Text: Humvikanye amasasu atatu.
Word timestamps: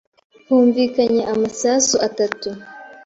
Humvikanye 0.47 1.21
amasasu 1.33 1.95
atatu. 2.07 2.49